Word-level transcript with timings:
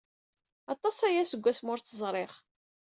Aṭas 0.73 0.97
aya 1.07 1.23
seg 1.25 1.41
wasmi 1.43 1.69
ur 1.73 1.79
tt-ẓriɣ. 1.79 2.31